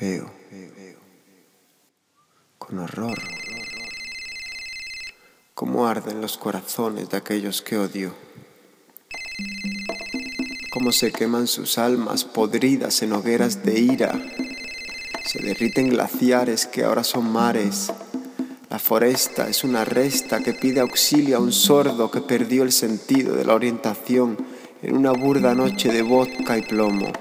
Veo 0.00 0.30
con 2.56 2.78
horror 2.78 3.18
cómo 5.52 5.86
arden 5.86 6.22
los 6.22 6.38
corazones 6.38 7.10
de 7.10 7.18
aquellos 7.18 7.60
que 7.60 7.76
odio, 7.76 8.14
cómo 10.70 10.90
se 10.92 11.12
queman 11.12 11.46
sus 11.46 11.76
almas 11.76 12.24
podridas 12.24 13.02
en 13.02 13.12
hogueras 13.12 13.62
de 13.62 13.78
ira, 13.78 14.18
se 15.26 15.40
derriten 15.40 15.90
glaciares 15.90 16.66
que 16.66 16.84
ahora 16.84 17.04
son 17.04 17.30
mares. 17.30 17.92
La 18.70 18.78
foresta 18.78 19.50
es 19.50 19.64
una 19.64 19.84
resta 19.84 20.40
que 20.40 20.54
pide 20.54 20.80
auxilio 20.80 21.36
a 21.36 21.40
un 21.40 21.52
sordo 21.52 22.10
que 22.10 22.22
perdió 22.22 22.62
el 22.62 22.72
sentido 22.72 23.34
de 23.34 23.44
la 23.44 23.54
orientación 23.54 24.38
en 24.80 24.96
una 24.96 25.12
burda 25.12 25.54
noche 25.54 25.92
de 25.92 26.00
vodka 26.00 26.56
y 26.56 26.62
plomo. 26.62 27.12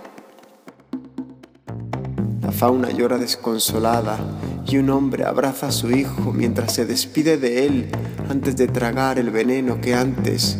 Fauna 2.59 2.91
llora 2.91 3.17
desconsolada 3.17 4.19
y 4.67 4.79
un 4.79 4.89
hombre 4.89 5.23
abraza 5.23 5.67
a 5.67 5.71
su 5.71 5.91
hijo 5.91 6.33
mientras 6.33 6.73
se 6.73 6.85
despide 6.85 7.37
de 7.37 7.65
él 7.65 7.87
antes 8.27 8.57
de 8.57 8.67
tragar 8.67 9.17
el 9.17 9.29
veneno 9.29 9.79
que 9.79 9.95
antes, 9.95 10.59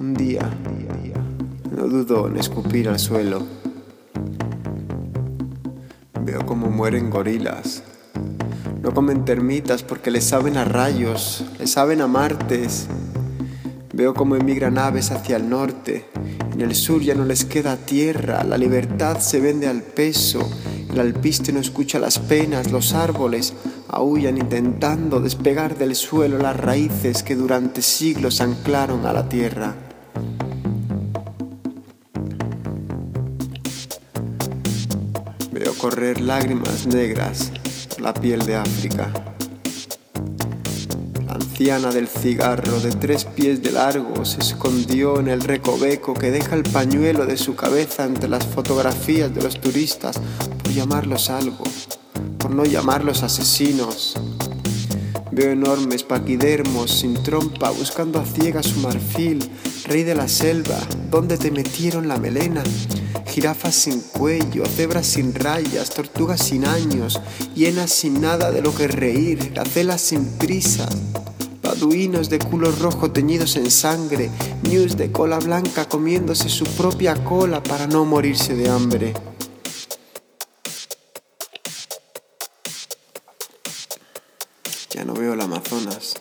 un 0.00 0.14
día, 0.14 0.50
no 1.70 1.86
dudó 1.86 2.26
en 2.26 2.36
escupir 2.36 2.88
al 2.88 2.98
suelo. 2.98 3.46
Veo 6.22 6.44
cómo 6.44 6.70
mueren 6.70 7.08
gorilas. 7.08 7.84
No 8.82 8.92
comen 8.92 9.24
termitas 9.24 9.84
porque 9.84 10.10
le 10.10 10.20
saben 10.20 10.56
a 10.56 10.64
rayos, 10.64 11.44
le 11.60 11.68
saben 11.68 12.00
a 12.00 12.08
martes. 12.08 12.88
Veo 13.92 14.12
cómo 14.12 14.34
emigran 14.34 14.76
aves 14.76 15.12
hacia 15.12 15.36
el 15.36 15.48
norte. 15.48 16.04
En 16.56 16.62
el 16.62 16.74
sur 16.74 17.02
ya 17.02 17.14
no 17.14 17.26
les 17.26 17.44
queda 17.44 17.76
tierra, 17.76 18.42
la 18.42 18.56
libertad 18.56 19.20
se 19.20 19.40
vende 19.40 19.68
al 19.68 19.82
peso 19.82 20.40
el 20.96 21.00
alpiste 21.00 21.52
no 21.52 21.60
escucha 21.60 21.98
las 21.98 22.18
penas, 22.18 22.72
los 22.72 22.94
árboles 22.94 23.52
aullan 23.88 24.38
intentando 24.38 25.20
despegar 25.20 25.76
del 25.76 25.94
suelo 25.94 26.38
las 26.38 26.56
raíces 26.56 27.22
que 27.22 27.36
durante 27.36 27.82
siglos 27.82 28.40
anclaron 28.40 29.04
a 29.04 29.12
la 29.12 29.28
tierra. 29.28 29.74
Veo 35.52 35.74
correr 35.74 36.18
lágrimas 36.22 36.86
negras 36.86 37.52
por 37.90 38.00
la 38.00 38.14
piel 38.14 38.46
de 38.46 38.56
África. 38.56 39.35
Anciana 41.58 41.90
del 41.90 42.06
cigarro 42.06 42.80
de 42.80 42.90
tres 42.90 43.24
pies 43.24 43.62
de 43.62 43.72
largo 43.72 44.26
se 44.26 44.40
escondió 44.42 45.18
en 45.20 45.28
el 45.28 45.40
recoveco 45.40 46.12
que 46.12 46.30
deja 46.30 46.54
el 46.54 46.64
pañuelo 46.64 47.24
de 47.24 47.38
su 47.38 47.56
cabeza 47.56 48.04
entre 48.04 48.28
las 48.28 48.44
fotografías 48.44 49.34
de 49.34 49.40
los 49.40 49.58
turistas 49.58 50.20
llamarlos 50.74 51.30
algo, 51.30 51.64
por 52.36 52.50
no 52.50 52.66
llamarlos 52.66 53.22
asesinos. 53.22 54.16
Veo 55.32 55.52
enormes 55.52 56.02
paquidermos 56.02 56.90
sin 56.90 57.14
trompa 57.22 57.70
buscando 57.70 58.20
a 58.20 58.26
ciegas 58.26 58.66
su 58.66 58.80
marfil, 58.80 59.38
rey 59.86 60.02
de 60.02 60.14
la 60.14 60.28
selva, 60.28 60.78
¿dónde 61.10 61.38
te 61.38 61.50
metieron 61.50 62.06
la 62.06 62.18
melena? 62.18 62.62
Jirafas 63.28 63.74
sin 63.74 64.00
cuello, 64.00 64.66
cebras 64.66 65.06
sin 65.06 65.34
rayas, 65.34 65.88
tortugas 65.88 66.42
sin 66.42 66.66
años, 66.66 67.18
hienas 67.54 67.92
sin 67.92 68.20
nada 68.20 68.52
de 68.52 68.60
lo 68.60 68.74
que 68.74 68.88
reír, 68.88 69.54
gacelas 69.54 70.02
sin 70.02 70.26
prisa, 70.36 70.86
baduinos 71.76 72.30
de 72.30 72.38
culo 72.38 72.70
rojo 72.72 73.10
teñidos 73.10 73.56
en 73.56 73.70
sangre, 73.70 74.30
news 74.62 74.96
de 74.96 75.12
cola 75.12 75.38
blanca 75.38 75.86
comiéndose 75.86 76.48
su 76.48 76.64
propia 76.64 77.14
cola 77.22 77.62
para 77.62 77.86
no 77.86 78.04
morirse 78.06 78.54
de 78.54 78.70
hambre. 78.70 79.12
Ya 84.90 85.04
no 85.04 85.12
veo 85.12 85.34
el 85.34 85.40
Amazonas. 85.40 86.14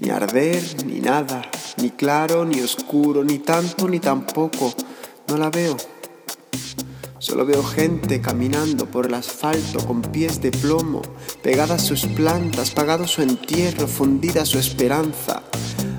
Ni 0.00 0.10
arder, 0.10 0.84
ni 0.84 1.00
nada, 1.00 1.50
ni 1.78 1.90
claro, 1.90 2.44
ni 2.44 2.60
oscuro, 2.60 3.24
ni 3.24 3.38
tanto, 3.38 3.88
ni 3.88 3.98
tampoco. 3.98 4.74
No 5.28 5.38
la 5.38 5.48
veo. 5.48 5.93
Solo 7.24 7.46
veo 7.46 7.64
gente 7.64 8.20
caminando 8.20 8.84
por 8.84 9.06
el 9.06 9.14
asfalto 9.14 9.78
con 9.86 10.02
pies 10.02 10.42
de 10.42 10.50
plomo, 10.50 11.00
pegadas 11.42 11.80
sus 11.80 12.04
plantas, 12.04 12.70
pagado 12.70 13.06
su 13.06 13.22
entierro, 13.22 13.88
fundida 13.88 14.44
su 14.44 14.58
esperanza. 14.58 15.42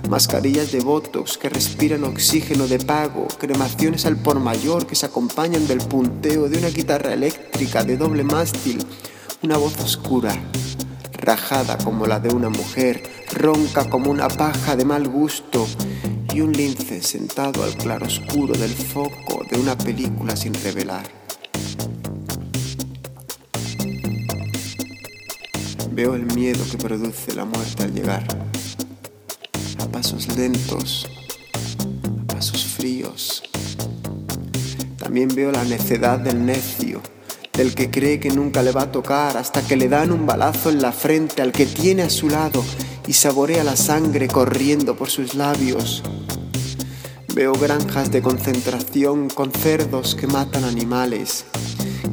Mascarillas 0.07 0.71
de 0.71 0.81
botox 0.81 1.39
que 1.39 1.49
respiran 1.49 2.03
oxígeno 2.03 2.67
de 2.67 2.77
pago, 2.77 3.27
cremaciones 3.39 4.05
al 4.05 4.17
por 4.17 4.39
mayor 4.39 4.85
que 4.85 4.93
se 4.93 5.07
acompañan 5.07 5.65
del 5.65 5.79
punteo 5.79 6.47
de 6.47 6.59
una 6.59 6.69
guitarra 6.69 7.13
eléctrica 7.13 7.83
de 7.83 7.97
doble 7.97 8.23
mástil, 8.23 8.85
una 9.41 9.57
voz 9.57 9.75
oscura 9.79 10.39
rajada 11.13 11.79
como 11.79 12.05
la 12.05 12.19
de 12.19 12.35
una 12.35 12.49
mujer, 12.49 13.01
ronca 13.33 13.89
como 13.89 14.11
una 14.11 14.27
paja 14.27 14.75
de 14.75 14.85
mal 14.85 15.07
gusto, 15.07 15.65
y 16.35 16.41
un 16.41 16.51
lince 16.51 17.01
sentado 17.01 17.63
al 17.63 17.77
claroscuro 17.77 18.53
del 18.55 18.73
foco 18.73 19.45
de 19.49 19.57
una 19.57 19.77
película 19.77 20.35
sin 20.35 20.53
revelar. 20.53 21.05
Veo 25.93 26.13
el 26.15 26.25
miedo 26.35 26.59
que 26.69 26.77
produce 26.77 27.33
la 27.33 27.45
muerte 27.45 27.83
al 27.83 27.93
llegar, 27.93 28.27
a 29.79 29.85
pasos 29.87 30.27
lentos, 30.35 31.07
a 32.21 32.33
pasos 32.33 32.65
fríos. 32.65 33.41
También 34.97 35.29
veo 35.33 35.53
la 35.53 35.63
necedad 35.63 36.19
del 36.19 36.45
necio 36.45 37.01
del 37.53 37.73
que 37.73 37.89
cree 37.89 38.19
que 38.19 38.29
nunca 38.29 38.61
le 38.61 38.73
va 38.73 38.81
a 38.81 38.91
tocar 38.91 39.37
hasta 39.37 39.61
que 39.61 39.77
le 39.77 39.87
dan 39.87 40.11
un 40.11 40.25
balazo 40.25 40.69
en 40.69 40.81
la 40.81 40.91
frente 40.91 41.41
al 41.41 41.53
que 41.53 41.65
tiene 41.65 42.03
a 42.03 42.09
su 42.09 42.27
lado 42.27 42.61
y 43.07 43.13
saborea 43.13 43.63
la 43.63 43.77
sangre 43.77 44.27
corriendo 44.27 44.97
por 44.97 45.09
sus 45.09 45.35
labios. 45.35 46.03
Veo 47.35 47.51
granjas 47.51 48.11
de 48.11 48.21
concentración 48.21 49.27
con 49.27 49.51
cerdos 49.51 50.15
que 50.15 50.25
matan 50.25 50.63
animales, 50.63 51.43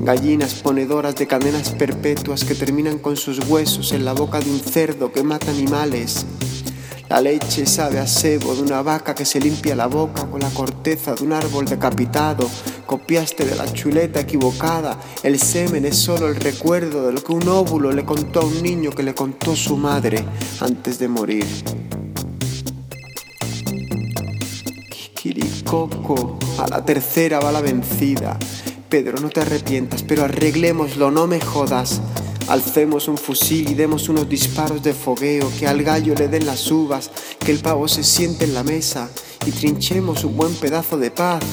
gallinas 0.00 0.54
ponedoras 0.54 1.14
de 1.14 1.28
cadenas 1.28 1.70
perpetuas 1.70 2.42
que 2.42 2.56
terminan 2.56 2.98
con 2.98 3.16
sus 3.16 3.38
huesos 3.48 3.92
en 3.92 4.04
la 4.04 4.14
boca 4.14 4.40
de 4.40 4.50
un 4.50 4.58
cerdo 4.58 5.12
que 5.12 5.22
mata 5.22 5.52
animales. 5.52 6.26
La 7.08 7.20
leche 7.20 7.66
sabe 7.66 8.00
a 8.00 8.06
sebo 8.08 8.56
de 8.56 8.62
una 8.62 8.82
vaca 8.82 9.14
que 9.14 9.24
se 9.24 9.38
limpia 9.38 9.76
la 9.76 9.86
boca 9.86 10.26
con 10.26 10.40
la 10.40 10.50
corteza 10.50 11.14
de 11.14 11.22
un 11.22 11.32
árbol 11.32 11.66
decapitado 11.66 12.50
Copiaste 12.84 13.44
de 13.44 13.54
la 13.54 13.72
chuleta 13.72 14.18
equivocada. 14.18 14.98
El 15.22 15.38
semen 15.38 15.84
es 15.84 15.96
solo 15.98 16.26
el 16.26 16.34
recuerdo 16.34 17.06
de 17.06 17.12
lo 17.12 17.22
que 17.22 17.32
un 17.32 17.46
óvulo 17.46 17.92
le 17.92 18.04
contó 18.04 18.40
a 18.40 18.44
un 18.44 18.60
niño 18.60 18.90
que 18.90 19.04
le 19.04 19.14
contó 19.14 19.54
su 19.54 19.76
madre 19.76 20.24
antes 20.60 20.98
de 20.98 21.06
morir. 21.06 21.46
Kikirikoco, 25.22 26.36
a 26.58 26.66
la 26.66 26.84
tercera 26.84 27.38
va 27.38 27.52
la 27.52 27.60
vencida. 27.60 28.36
Pedro, 28.88 29.20
no 29.20 29.28
te 29.28 29.40
arrepientas, 29.40 30.02
pero 30.02 30.24
arreglémoslo, 30.24 31.12
no 31.12 31.28
me 31.28 31.40
jodas. 31.40 32.00
Alcemos 32.48 33.06
un 33.06 33.16
fusil 33.16 33.70
y 33.70 33.74
demos 33.74 34.08
unos 34.08 34.28
disparos 34.28 34.82
de 34.82 34.92
fogueo, 34.92 35.48
que 35.60 35.68
al 35.68 35.84
gallo 35.84 36.16
le 36.16 36.26
den 36.26 36.44
las 36.44 36.68
uvas, 36.72 37.12
que 37.38 37.52
el 37.52 37.60
pavo 37.60 37.86
se 37.86 38.02
siente 38.02 38.46
en 38.46 38.54
la 38.54 38.64
mesa 38.64 39.08
y 39.46 39.52
trinchemos 39.52 40.24
un 40.24 40.36
buen 40.36 40.54
pedazo 40.54 40.98
de 40.98 41.12
paz. 41.12 41.44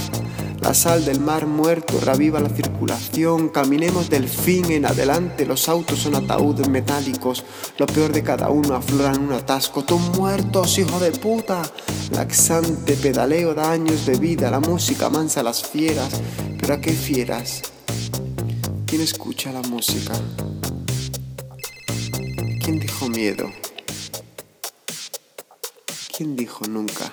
La 0.62 0.74
sal 0.74 1.06
del 1.06 1.20
mar 1.20 1.48
muerto 1.48 2.00
reviva 2.02 2.40
la 2.40 2.50
circulación. 2.50 3.50
Caminemos 3.50 4.10
del 4.10 4.28
fin 4.28 4.72
en 4.72 4.86
adelante. 4.86 5.46
Los 5.46 5.70
autos 5.70 6.00
son 6.00 6.16
ataúdes 6.16 6.68
metálicos. 6.68 7.44
Lo 7.78 7.86
peor 7.86 8.12
de 8.12 8.24
cada 8.24 8.50
uno 8.50 8.76
aflora 8.76 9.14
en 9.14 9.22
un 9.22 9.34
atasco. 9.34 9.84
Tú 9.84 9.98
muertos, 9.98 10.78
hijo 10.78 11.00
de 11.00 11.12
puta. 11.12 11.62
Laxante 12.12 12.96
pedaleo 12.96 13.54
da 13.54 13.72
años 13.72 14.06
de 14.06 14.18
vida. 14.18 14.52
La 14.52 14.60
música 14.60 15.10
mansa 15.10 15.40
a 15.40 15.44
las 15.44 15.64
fieras. 15.64 16.22
Pero 16.60 16.74
¿a 16.74 16.82
qué 16.82 16.92
fieras? 16.92 17.62
¿Quién 18.86 19.02
escucha 19.02 19.54
la 19.54 19.62
música? 19.62 20.14
¿Quién 22.64 22.80
dijo 22.80 23.08
miedo? 23.08 23.50
¿Quién 26.16 26.36
dijo 26.36 26.66
nunca? 26.68 27.10